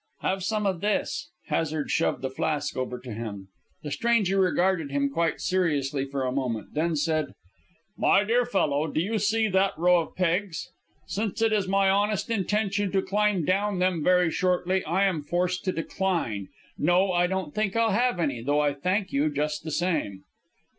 [0.21, 3.49] "Have some of this." Hazard shoved the flask over to him.
[3.83, 7.35] The stranger regarded him quite seriously for a moment, then said,
[7.95, 10.71] "My dear fellow, do you see that row of pegs?
[11.05, 15.63] Since it is my honest intention to climb down them very shortly, I am forced
[15.65, 16.47] to decline.
[16.79, 20.23] No, I don't think I'll have any, though I thank you just the same."